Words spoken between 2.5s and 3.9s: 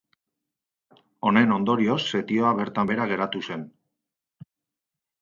bertan behera geratu zen.